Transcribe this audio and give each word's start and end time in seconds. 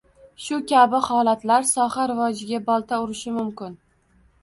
Shu 0.45 0.57
kabi 0.71 1.01
holatlar 1.09 1.69
soha 1.73 2.09
rivojiga 2.15 2.65
bolta 2.73 3.03
urishi 3.07 3.39
mumkin. 3.41 3.81